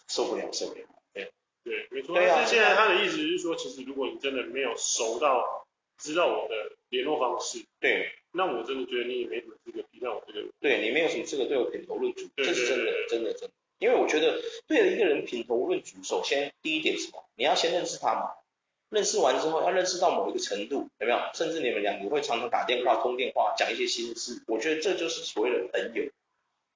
[0.09, 0.81] 受不了，受不了。
[1.13, 2.15] 对对，没错。
[2.17, 5.67] 但是现在他的意思是说，其实如果你真的没有熟到
[5.99, 6.55] 知道我的
[6.89, 10.51] 联络方式，对，那我真的觉得你也没什么资格批判我这个人。
[10.61, 13.51] 对，你没有什么资格对我品头论足，这是真的，真的，真的。
[13.79, 17.25] 因为我觉得对了一个人品头论足，首先第一点是什么？
[17.37, 18.33] 你要先认识他嘛。
[18.91, 21.21] 认识完之后，要认识到某一个程度，有没有？
[21.33, 24.43] 甚至你们两个会常常打电话、通电话，讲一些心事。
[24.49, 26.11] 我觉得这就是所谓的朋友。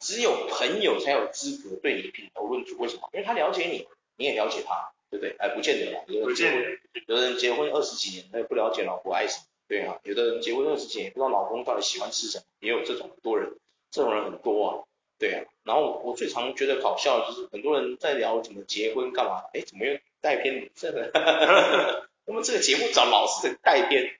[0.04, 2.76] 只有朋友才有资格对你品头论足。
[2.78, 3.08] 为什么？
[3.14, 3.88] 因为他了解你，
[4.18, 5.34] 你也了解他，对不对？
[5.38, 6.00] 哎，不见得啦。
[6.06, 9.98] 有人结婚，有人结婚二十几年，他也不了解老婆爱什么，对啊。
[10.04, 13.56] 有的人结婚二十几年，不知道老公到底喜欢吃什么，也有这种很多人，
[13.90, 14.84] 这种人很多啊，
[15.18, 15.44] 对啊。
[15.64, 19.98] 然后我最常觉得搞笑的就是很多人在聊怎么结婚干嘛，哎，怎么又？
[20.20, 21.10] 带偏女生的，
[22.24, 24.10] 我们这个节目找老师的带偏，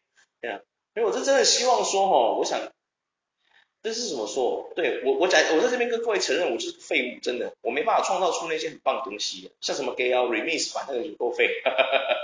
[0.43, 0.61] 对啊，
[0.93, 2.61] 所以我是真的希望说哦，我想
[3.85, 4.73] 这是怎么说？
[4.75, 11.51] 对我我在我在这边跟各位承认，我就是废物，真的，我没办法创造出那些很棒的东西，像什么 gay 啊 remix 版那个就够废，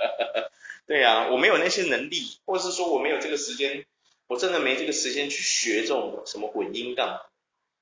[0.88, 3.85] 对啊，我没有那些能力，或者是说我没有这个时间，
[4.27, 7.20] 我真的没这个时间去学这种什么混音干嘛，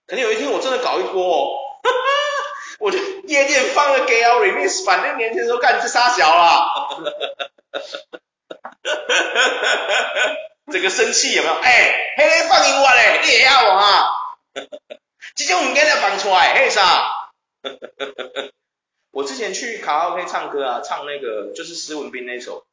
[0.08, 1.56] 可能有一天我真的搞一波哦。
[2.80, 6.66] 我就夜店放了 gay remix，反正年轻时候干这杀小啦，
[10.70, 11.54] 这个生气有没有？
[11.54, 14.08] 哎、欸，黑人放音乐嘞，你也要我啊？
[15.34, 17.30] 这种唔该再放出来，嘿啥？
[19.10, 22.66] 我之前去卡拉 OK 唱歌啊，唱那个就是施文斌那首，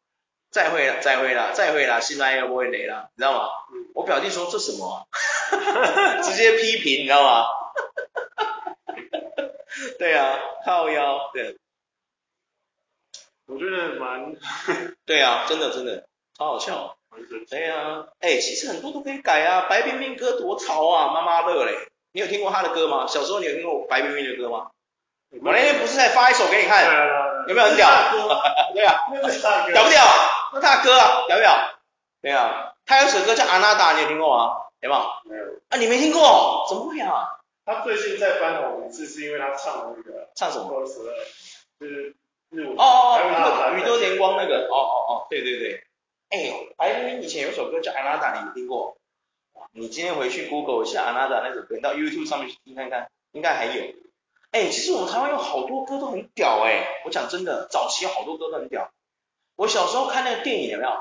[0.51, 3.49] 再会了，再会了，再会了，新来又不会累了，你知道吗？
[3.93, 5.05] 我表弟说这什么、啊？
[6.21, 7.45] 直接批评，你知道吗？
[9.99, 11.57] 对啊，靠腰，对，
[13.47, 14.35] 我觉得蛮，
[15.05, 16.97] 对啊，真的真的超好笑，
[17.49, 21.73] 对啊，哎，其实很多都可以改啊，白冰冰歌多潮啊，妈妈乐嘞，
[22.13, 23.05] 你有听过他的歌吗？
[23.07, 24.67] 小时候你有听过白冰冰的歌吗？
[25.43, 26.85] 我那天不是在发一首给你看，
[27.47, 27.87] 有没有很屌？
[28.73, 28.99] 对啊，
[29.73, 30.03] 屌不屌？
[30.53, 31.69] 那他的歌啊，屌不屌？
[32.21, 34.57] 对啊，他有首歌叫《阿娜达》，你有听过吗？
[34.81, 35.01] 有没有？
[35.25, 35.43] 没有。
[35.69, 36.65] 啊，你没听过？
[36.69, 37.27] 怎么会啊？
[37.65, 40.69] 他最近在翻红一次，是因为他唱那个唱什么？
[41.79, 42.15] 就是
[42.51, 45.83] 日文哦哦哦，宇多田光那个哦哦哦，对对对，
[47.25, 48.97] 以前有首歌叫《Another》，你有听过？
[49.71, 53.95] 你今天回去 Google 一下《Another》那首歌，到 YouTube 上面去听看看，应该还有。
[54.51, 58.91] 哎，其实我们台湾有好多歌都很屌哎，我讲真的，早期好多歌都很屌。
[59.55, 60.91] 我小时候看那个电影有没有？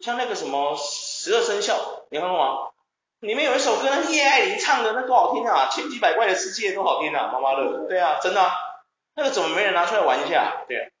[0.00, 2.70] 像那个什么十二生肖，你看过吗？
[3.20, 5.68] 里面有一首歌，叶爱玲唱的，那多好听啊！
[5.70, 7.28] 千奇百怪的世界多好听啊！
[7.30, 8.54] 妈妈乐，对啊，真的啊，
[9.14, 10.64] 那个怎么没人拿出来玩一下？
[10.66, 10.92] 对，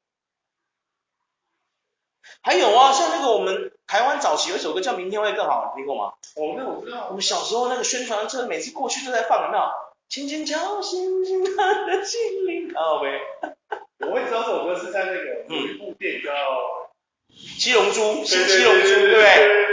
[2.42, 6.12] 还有啊，像那个我们台湾早期有一首歌叫《明天会更好》，你听过吗？
[6.36, 7.06] 我没有，我知道。
[7.08, 9.64] 我们小时候那个宣传车每次过去都在放，有没有？
[10.10, 13.18] 轻轻敲醒醒他的心灵，好呗。
[14.06, 16.30] 我会知道这首歌是在那个有一部电影叫
[17.58, 19.66] 《七龙珠》，新七龙珠，对不对？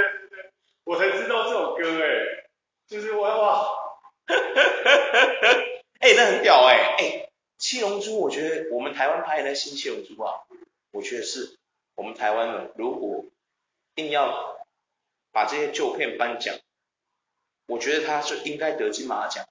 [0.86, 2.48] 我才知道这首歌哎，
[2.88, 3.68] 就是我哇，
[6.00, 10.40] 哎、欸，那很屌哎，哎、欸，七龙珠，我觉得我们台湾拍的那新七龙珠啊，
[10.92, 11.58] 我觉得是
[11.96, 13.26] 我们台湾的，如果
[13.96, 14.68] 硬要
[15.32, 16.58] 把这些旧片颁奖，
[17.68, 19.48] 我觉得他是应该得金马奖，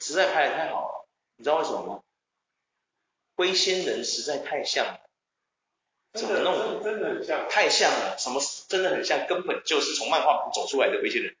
[0.00, 2.02] 实在拍的太好了，你知道为什么吗？
[3.34, 5.00] 龟仙人实在太像了。
[6.14, 6.82] 怎么弄？
[6.82, 8.16] 真的很像，太像了。
[8.18, 9.26] 什么真的很像？
[9.28, 11.36] 根本就是从漫画走出来的龟仙人，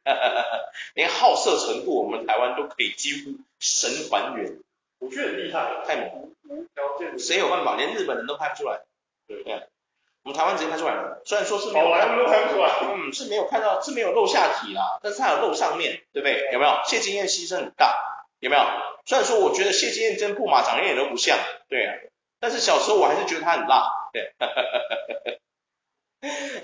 [0.94, 4.62] 连好色程度，我们台湾都可以几乎神还原。
[4.98, 7.18] 我觉得很厉害，太猛了。
[7.18, 7.76] 谁有办法？
[7.76, 8.84] 连日本人都拍不出来。
[9.28, 9.54] 对对，
[10.24, 11.22] 我们台湾直接拍出来了。
[11.24, 12.70] 虽然说是没有，好莱坞都拍不出来。
[12.82, 16.50] 嗯，是没有看到，是没有露下体啦，但是它有露上面，对不对？
[16.52, 16.80] 有没有？
[16.86, 17.94] 谢金燕牺牲很大，
[18.40, 18.62] 有没有？
[19.06, 21.38] 虽然说我觉得谢金燕跟布马长得一点都不像，
[21.68, 21.94] 对啊。
[22.40, 24.32] 但是小时候我还是觉得她很辣，对，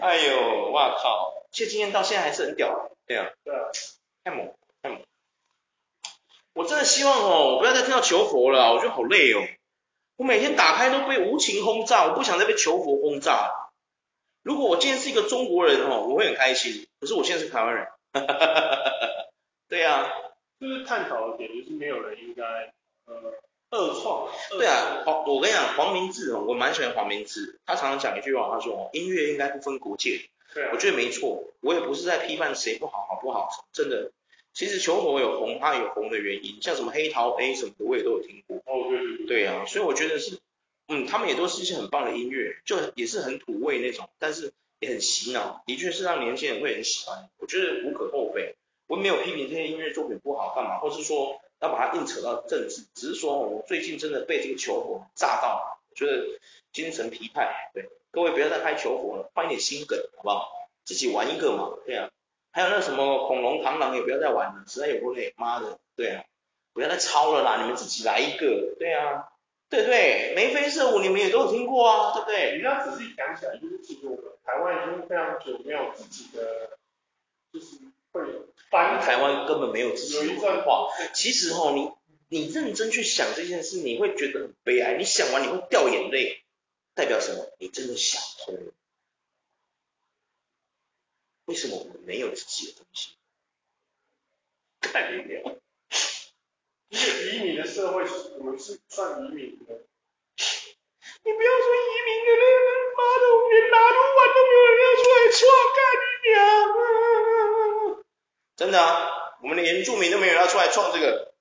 [0.00, 3.60] 哎呦，哇靠，谢金燕到现在还是很屌，对啊，对啊，
[4.22, 5.00] 太猛，太猛，
[6.52, 9.40] 我真的希望哦，我不要再听到求佛了，我觉得好累哦，
[10.16, 13.32] 我每天打开都被无情轰炸，我不想再被求佛轰炸。
[13.32, 13.72] 了。
[14.42, 17.86] 如果我今天是一个中国人哦，我会很开心，可是我现在是台湾人，
[19.68, 20.06] 对啊，
[20.60, 22.42] 就是探讨的点就是没有人应该，
[23.06, 23.34] 呃。
[23.70, 34.12] 二创，对啊，黄，我跟你讲，黄明志哦，我蛮喜欢黄明志，他常常讲一句话，他说音乐应该不分国界，对啊，我觉得没错，我也不是在批判谁不好，好不好，真的，
[34.54, 40.38] 其实求佛有红，它有红的原因，像什么黑桃 A 什么的，我也都有听过，哦，对对对，对啊，所以我觉得是，
[40.88, 48.54] 嗯，他们也都是一些很棒的音乐，就也是很土味那种，但是也很洗脑，的确是让年轻人会很喜欢，我觉得无可厚非，
[48.86, 51.40] 我没有批评这些音乐作品不好干嘛，或是说。
[51.60, 56.38] 要把它硬扯到政治，只是说我最近真的被这个球火炸到，我觉得
[56.74, 57.70] 精神疲态。
[57.72, 60.52] 对，各位不要再拍球火了，换一点新梗，好不好？
[60.84, 62.10] 自己玩一个嘛，对啊。
[62.54, 66.24] 还有那什么恐龙螳螂也不要再玩了，实在有够累，妈的，对啊。
[66.72, 69.28] 不要再抄了啦，你们自己来一个，对啊，
[69.70, 70.34] 对不对？
[70.34, 72.56] 眉飞色舞你们也都有听过啊，对不对？
[72.58, 76.76] 你要仔细想起来，就是其实我们台湾已经非常久没有自己的，
[77.52, 77.76] 就是
[78.10, 78.22] 会
[78.70, 79.00] 翻。
[79.00, 80.88] 台湾根本没有自己的文化。
[81.12, 81.92] 其实哦，你
[82.28, 84.96] 你认真去想这件事，你会觉得很悲哀。
[84.96, 86.42] 你想完你会掉眼泪，
[86.96, 87.52] 代表什么？
[87.58, 88.72] 你真的想通了。
[91.46, 93.16] 为什么我们没有自己的东西？
[94.80, 95.56] 太无聊。
[96.88, 97.02] 一个
[97.32, 98.04] 移民的社会，
[98.38, 99.80] 我们是算移民的。
[101.26, 102.44] 你不要说移民的了，
[102.96, 105.42] 妈的，我们连拿督碗都没有人要出来创，
[105.74, 108.04] 干你娘！
[108.56, 111.34] 真的啊，我们连原住民都没有人要出来创这个。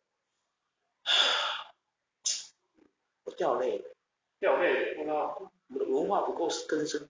[3.26, 3.96] 我掉泪了，
[4.40, 7.10] 掉泪，我操，我的文化不够根深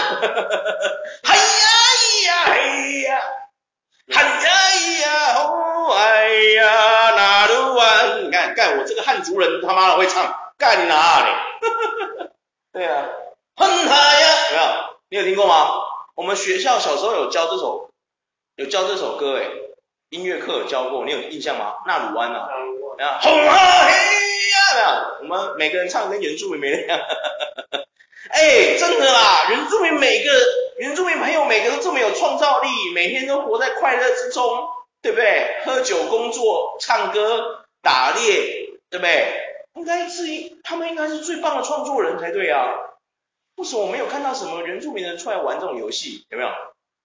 [0.00, 0.20] 呀，
[1.22, 1.44] 嗨呀
[2.26, 2.56] 呀嗨
[3.08, 3.22] 呀。
[4.12, 4.50] 汉呀
[5.02, 11.30] 呀吼哎呀，那鲁湾，你看，干我这个汉族人他妈的会唱，干哪里？
[12.72, 13.06] 对啊，
[13.56, 14.62] 哼哈呀，有没有？
[15.10, 15.70] 你有听过吗？
[16.16, 17.90] 我们学校小时候有教这首，
[18.56, 19.48] 有教这首歌诶，
[20.10, 21.76] 音乐课有教过，你有印象吗？
[21.86, 22.48] 纳鲁湾呐，
[22.98, 25.06] 啊，吼哈嘿呀？
[25.20, 27.06] 我们每个人唱跟原住民没两样。
[28.30, 30.30] 哎，真的啦，原住民每个
[30.78, 34.68] 原住民朋友每个都这么创造力，每天都活在快乐之中，
[35.02, 35.60] 对不对？
[35.64, 39.46] 喝酒、工作、唱歌、打猎，对不对？
[39.74, 40.22] 应该是
[40.64, 42.74] 他们应该是最棒的创作人才对啊。
[43.56, 46.24] 为什么我没有看到什么原住民人出来玩这种游戏？
[46.30, 46.50] 有没有？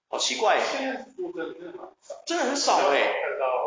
[0.10, 0.60] 好奇怪。
[0.60, 1.56] 现在真的
[2.26, 3.14] 真的很少哎。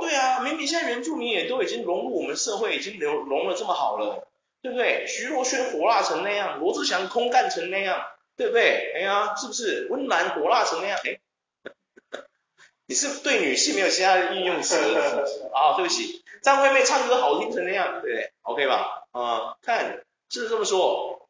[0.00, 4.26] 对啊，明明现在原住民也都已经融入我们社会，已经融融了这么好了。
[4.60, 5.06] 对不对？
[5.06, 8.04] 徐若瑄火辣成那样，罗志祥空干成那样，
[8.36, 8.92] 对不对？
[8.92, 9.86] 哎呀，是不是？
[9.88, 10.98] 温岚火辣成那样？
[11.04, 11.20] 哎，
[12.88, 14.74] 你是对女性没有其他的应用词？
[15.52, 19.06] 啊，对不起，张惠妹唱歌好听成那样，对不对？OK 吧？
[19.12, 21.28] 啊，看，是这么说？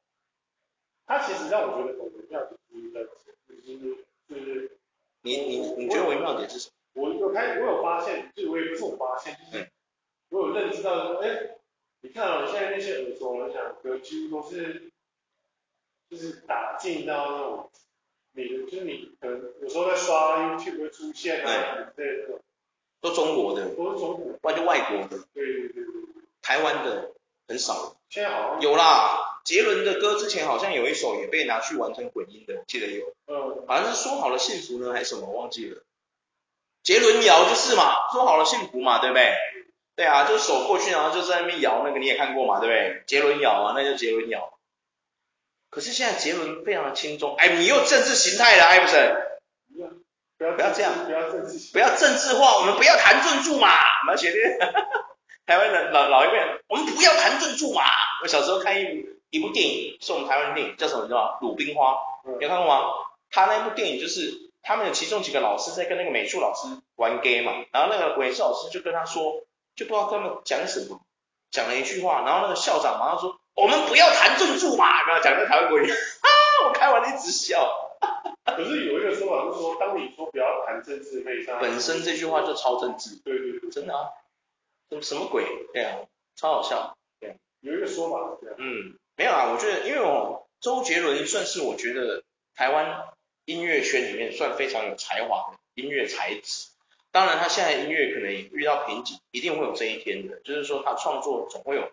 [1.05, 2.51] 他其实让我觉得很微妙的
[3.49, 4.79] 就是，就是
[5.23, 7.03] 你你你觉得微妙点是什么？
[7.03, 9.69] 我有开，我有发现，就是我也不是我发现，就是
[10.31, 11.55] 我有认知到说，哎。
[12.01, 14.93] 你看啊、哦，现在那些耳熟能详的歌，几乎都是，
[16.09, 17.71] 就是打进到那种，
[18.39, 22.25] 你的就是你可能有时候在刷 YouTube 会出现啊，对
[23.01, 25.85] 都中国的，都是中国，不然就外国的，对对对对，
[26.41, 27.11] 台湾的
[27.49, 27.97] 很少。
[28.09, 35.83] 现在好像有啦，杰伦的歌之前好像有一首也被拿去完成混音的，记得有，嗯，好像是说好了幸福呢还是什么，忘记了。
[36.85, 39.35] 杰伦摇就是嘛，说好了幸福嘛，对不对？
[39.97, 43.03] 对啊，就手过去，然后就在那边摇那个，你也看过嘛，对不对？
[43.07, 44.58] 杰伦摇啊，那就杰伦摇。
[45.71, 49.17] 可是现在杰伦非常的轻松，哎，你又政治形态了，艾弗森。
[50.39, 53.69] 不要不要这样，不要政治，不要政治化，我们不要谈政治嘛。
[54.03, 54.37] 我们学的
[55.47, 57.83] 台湾人老老一辈人，我们不要谈政治嘛。
[58.23, 61.03] 我小时候看一部一部电影，是我们台湾电影，叫什么？
[61.03, 61.39] 你知道吗？
[61.41, 61.99] 鲁冰花，
[62.39, 62.85] 你有看过吗？
[63.31, 69.43] 他那部电影就是他们有其中几个老师在跟那个美术老师玩 game 嘛，然后那个美术老师就跟他说。
[69.77, 71.01] 就不知道他们讲什么，
[71.53, 76.29] 讲了一句话，然后那个校长马上说：“我们不要谈政治嘛。”然后讲那台湾国语，哈，
[76.67, 77.85] 我开完一直笑。
[78.45, 81.23] 可是有一个说法是说，当你说不要谈政治，
[81.61, 83.17] 本身这句话就超政治。
[83.25, 84.09] 对对对，真的啊，
[85.03, 85.45] 什么鬼？
[85.73, 85.99] 对啊，
[86.37, 86.97] 超好笑。
[87.21, 88.57] 对，有一个说法是这样。
[88.59, 92.23] 嗯，没有啊，我觉得因为我，周杰伦算是我觉得
[92.55, 93.05] 台湾
[93.45, 96.71] 音乐圈里面算非常有才华的音乐才子。
[97.11, 100.41] 当然，他现在音乐可能也遇到瓶颈，一定会有这一天的。
[100.41, 101.91] 就是说，他创作总会有，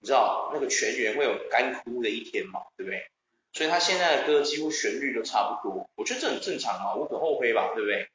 [0.00, 3.06] 你知道，那个全员会有干枯的一天嘛，对不对？
[3.52, 8.08] 所以他现在的歌几乎旋律都差不多，我觉得这很正常嘛，无可厚非吧，对不对？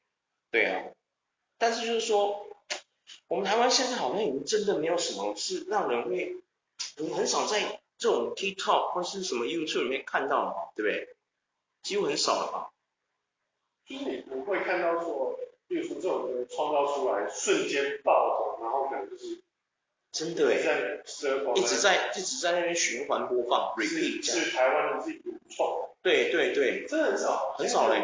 [0.51, 0.83] 对啊。
[1.57, 2.47] 但是就是说，
[3.27, 6.35] 我们台湾现在好像已经真的没有什么是让人会，
[6.97, 11.15] 你很少在这种 TikTok 或是什么 YouTube 里面看到了嘛，对不对？
[11.83, 12.71] 几乎很少了吧？
[13.85, 15.39] 就是你不会看到说。
[15.67, 19.41] 比如说这种歌创造出来瞬间爆红，然后可能就是
[20.15, 20.55] 真的哎，
[21.55, 28.01] 一直在一直在那边循环播放，repeat 是台湾人自己原创，对对对，真的很少很少嘞，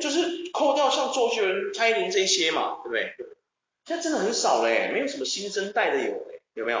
[0.00, 3.14] 就是扣掉像周杰伦、蔡依林这些嘛，对不对？
[3.84, 6.80] 现在真的很少嘞，没有什么新生代的有嘞，有没有？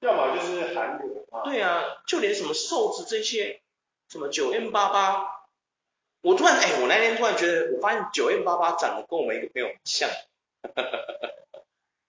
[0.00, 3.60] 要么就是韩国啊，对啊，就连什么瘦子这些，
[4.08, 5.26] 什么九 M 八八。
[6.22, 10.08] 我突然哎，我那天突然觉得，我发现九 M 八八长得跟我们一个朋友很像。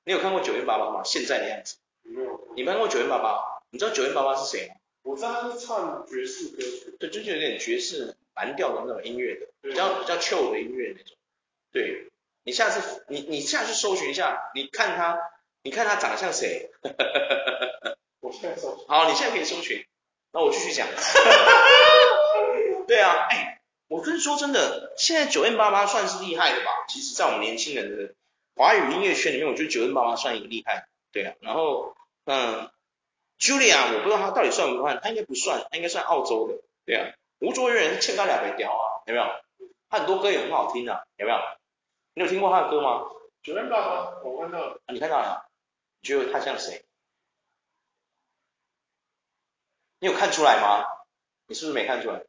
[0.06, 1.02] 你有看过九 M 八八吗？
[1.04, 1.76] 现在的样子。
[2.04, 2.40] 没有。
[2.56, 3.44] 你看过九 M 八八？
[3.72, 4.76] 你知道九 M 八八是谁吗？
[5.04, 6.96] 我知道他是唱爵士歌曲。
[7.00, 11.16] 对，就是有点爵士蓝调的那种音乐的，比较比较 chill 的音乐那种。
[11.72, 12.10] 对。
[12.44, 15.18] 你下次你你下去搜寻一下，你看他，
[15.64, 16.70] 你看他长得像谁？
[18.22, 18.86] 我现在搜。
[18.88, 19.84] 好，你现在可以搜寻。
[20.32, 20.88] 那我继续讲。
[22.88, 26.86] 对啊，哎，我跟你说真的，现在 9m88 算是厉害的吧？
[26.88, 28.14] 其实，在我们年轻人的
[28.56, 30.88] 华语音乐圈里面，我觉得 9m88 算一个厉害。
[31.12, 32.70] 对啊，然后嗯
[33.40, 36.62] ，Julia，我不知道他到底算不算，他应该不算，他应该算澳洲的。
[36.86, 39.26] 对啊，吴卓源欠他两百条啊，有没有？
[39.90, 41.38] 他很多歌也很好听啊，有没有？
[42.14, 43.04] 你有听过他的歌吗
[43.44, 44.82] ？9m88，我看到了。
[44.86, 45.46] 啊，你看到了？
[46.02, 46.86] 你觉得他像谁？
[50.00, 50.86] 你有看出来吗？
[51.48, 52.26] 你是不是没看出来？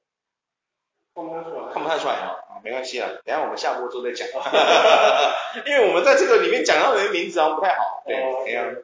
[1.15, 1.73] 看不太出来。
[1.73, 2.37] 看不太出来啊？
[2.57, 4.27] 啊，没关系啊，等下我们下播之后再讲。
[5.67, 8.03] 因为我们在这个里面讲到人的名字啊，不太好。
[8.07, 8.75] 对，这样。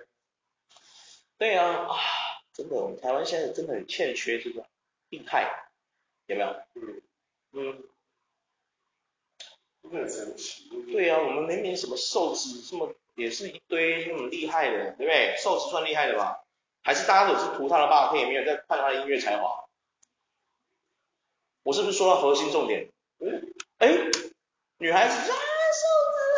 [1.38, 1.96] 对啊，啊，
[2.52, 4.66] 真的，我们台湾现在真的很欠缺这个
[5.08, 5.70] 厉害，
[6.26, 6.48] 有没有？
[6.74, 7.02] 嗯
[7.52, 7.82] 嗯。
[9.90, 10.68] 很神奇。
[10.92, 15.34] 对啊，我们明明什么瘦子这么也是一堆那么厉害的，对不对？
[15.38, 16.44] 瘦子算厉害的吧？
[16.82, 19.64] 还是大家都是图他的霸天，也，没有在看他的音乐才华？
[21.64, 22.88] 我是不是说到核心重点？
[23.20, 23.88] 嗯，哎，
[24.78, 25.34] 女孩子啊，瘦子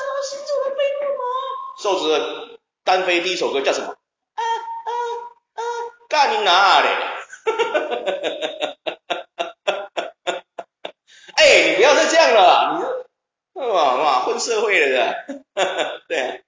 [0.00, 1.22] 好心中的飞木马。
[1.78, 3.88] 瘦子的单飞第一首歌叫什么？
[3.88, 4.90] 啊啊
[5.52, 5.61] 啊！
[6.09, 6.88] 干你哪里？
[7.44, 8.00] 哈哈哈
[9.66, 10.85] 哈哈哈！
[11.37, 12.80] 哎，你不要再这样了，
[13.52, 13.61] 你。
[13.61, 15.44] 哇哇，混社会了的，
[16.09, 16.40] 对啊，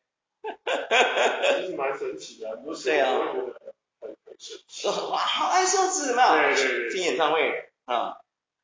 [1.61, 2.85] 其实蛮神奇的，不是？
[2.85, 3.19] 对啊，
[5.11, 8.17] 哇，好爱瘦子嘛，对对对，听演唱会啊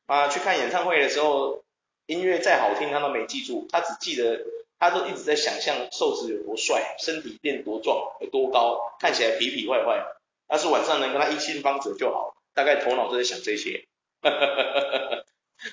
[0.07, 1.62] 啊，去看演唱会的时候，
[2.05, 4.41] 音乐再好听他都没记住，他只记得
[4.79, 10.05] 他都一直在想象瘦子有多帅，身体变多壮，有多高，看起来痞痞坏坏，
[10.49, 13.87] 要是晚上能跟他一亲方子就好，大概头脑都在想这些，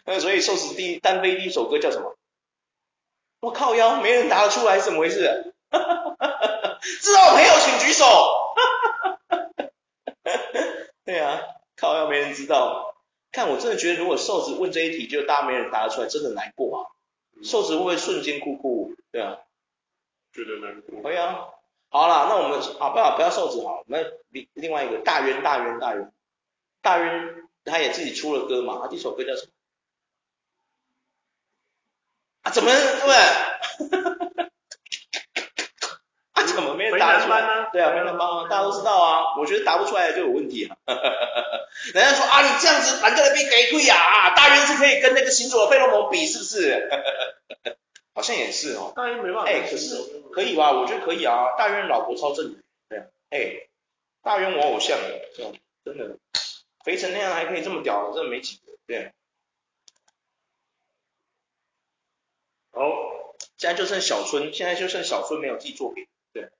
[0.05, 2.17] 那 所以瘦子第一单飞第一首歌叫什么？
[3.41, 5.55] 我靠腰，没人答得出来是怎么回事？
[7.01, 8.07] 知道的朋友请举手。
[11.05, 11.41] 对啊，
[11.77, 12.90] 靠腰没人知道。
[13.33, 16.91] 看我真的觉得，如果瘦子问这一题，就大家没人答得出来，真的难过啊。
[17.37, 18.95] 嗯、瘦子会不会瞬间哭哭？
[19.13, 19.39] 对啊，
[20.33, 21.03] 觉得难过。
[21.03, 21.49] 可以啊。
[21.89, 26.13] 好啦，那我们啊，不要不要瘦子好，我们另另外一个大渊大渊大渊
[26.83, 29.53] 大渊，他也自己出了歌嘛，他第一首歌叫什么？
[32.43, 34.50] 啊，怎么对？
[36.61, 37.69] 啊，怎么没人答得出来呢？
[37.73, 39.39] 对啊，没人帮啊，大家都知道啊。
[39.39, 40.77] 我觉得答不出来就有问题啊。
[41.95, 46.89] 人家说啊，你这样子，反正那边给贵啊，大渊是可以跟那个行走的费洛蒙比，是不是？
[48.13, 48.93] 好像也是哦。
[48.95, 49.51] 大渊没办法。
[49.51, 49.97] 哎，可是
[50.33, 50.73] 可以吧？
[50.73, 51.57] 我觉得可以啊。
[51.57, 53.05] 大渊老婆超正的，对啊。
[53.31, 53.69] 哎，
[54.23, 55.21] 大渊我偶像的，
[55.85, 56.19] 真的，
[56.85, 59.13] 肥成那样还可以这么屌，真的没几个，对。
[62.73, 66.07] 哦，现在就剩小春，现在就剩小春没有自己作品。
[66.33, 66.51] 对，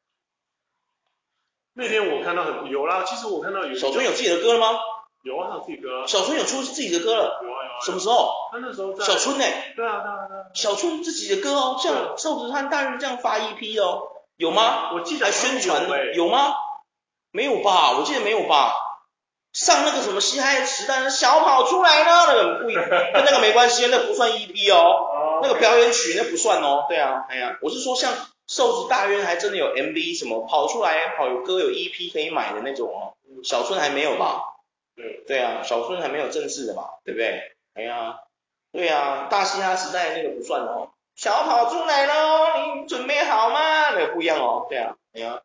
[1.75, 4.79] 那天我看到很有啦，其实我看到有小春有自己的歌了吗？
[5.23, 6.07] 有啊，他有自己歌。
[6.07, 7.41] 小春有出自己的歌了？
[7.43, 7.79] 有啊有啊。
[7.85, 8.33] 什么时候？
[8.53, 9.05] 他那时候在。
[9.05, 9.45] 小春呢？
[9.77, 10.45] 对啊对啊对啊。
[10.55, 14.03] 小春自己的歌哦，像瘦子和大人这样发 EP 哦，
[14.37, 14.93] 有吗？
[14.95, 16.55] 我记得还宣传有吗？
[17.33, 17.93] 没有吧？
[17.99, 18.75] 我记得没有吧？
[19.53, 22.27] 上那个什么嘻嗨时代的小跑出来呢？
[22.27, 22.67] 那个不，
[23.13, 25.41] 跟那个没关系，那不算 EP 哦。
[25.43, 28.13] 那个表演曲那不算哦，对啊，哎呀，我是说像
[28.51, 34.43] 瘦子大渊还真的有 MV 什么跑出来跑有歌有 EP 可以买的那种哦，小春还没有吧？
[34.97, 36.99] 对，对啊，小春还没有正式的吧？
[37.05, 37.53] 对不对？
[37.75, 38.19] 哎呀，
[38.73, 43.91] 对啊，大嘻哈时代那个不算哦，小跑出来喽，你准备好吗？
[43.95, 45.43] 那个不一样哦，对啊，哎呀，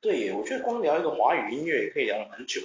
[0.00, 2.62] 对耶，我觉得光聊一个华语音乐也可以聊很久。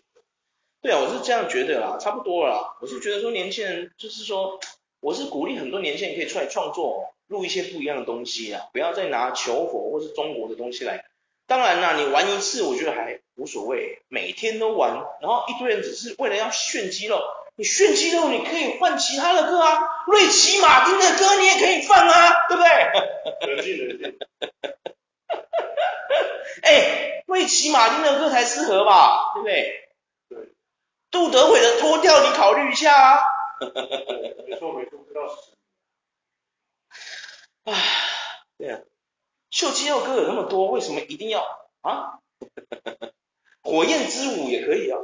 [0.80, 2.78] 对啊，我是这样觉得啦，差不多了啦。
[2.82, 4.60] 我是觉得说年轻人就是说，
[5.00, 11.06] 我是鼓励很多年轻人可以出来创作，录一些不一样的东西啊，不要再拿求佛或是中国的东西来。
[11.46, 17.22] 当然啦，你玩一次我觉得还无所谓，每天都玩，然后一堆人只是为了要炫肌肉，
[17.56, 23.56] 你炫肌肉你可以换其他的歌啊，瑞奇马丁的歌你也可以放啊，对不对？
[23.56, 24.18] 冷静冷静。
[26.64, 29.90] 哎，瑞奇马丁的歌才适合吧，对不对
[30.30, 30.50] 对？
[31.12, 33.20] 杜德伟的脱掉，你考虑一下啊。
[33.60, 35.58] 没错没错，不知道是谁。
[37.64, 37.74] 唉，
[38.58, 38.82] 对啊，
[39.50, 41.42] 秀肌肉歌有那么多，为什么一定要
[41.82, 42.20] 啊？
[43.62, 44.98] 火焰之舞也可以啊，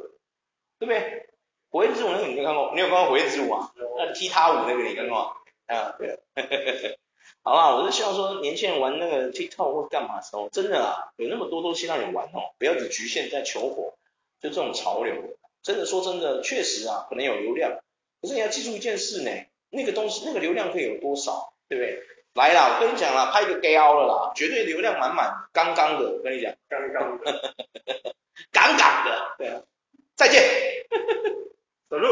[0.80, 1.30] 对不对？
[1.70, 2.72] 火焰之舞那个你没看过？
[2.76, 3.74] 你有看过火焰之舞啊？
[3.98, 5.32] 那踢踏舞那个你看过吗？
[5.68, 6.20] 啊，对。
[7.46, 13.96] 好啦，我是希望说年轻人玩那个 TikTok 或干嘛的时候，真的啊，有那么多东西让你玩哦，不要只局限在求火，
[14.40, 15.38] 就这种潮流。
[15.62, 17.80] 真的说真的，确实啊，可能有流量，
[18.24, 19.30] 可是你要记住一件事呢，
[19.70, 22.02] 那个东西那个流量可以有多少，对不对？
[22.36, 27.54] 来啦，我跟你讲啦，拍个 gao 了啦，绝对流量满满，刚刚的，我跟你讲，刚刚的，
[28.54, 29.62] 杠杠的，对啊，
[30.16, 30.42] 再见，
[31.92, 32.08] 走路。